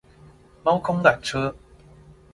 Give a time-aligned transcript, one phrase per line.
[0.63, 1.53] 貓空纜車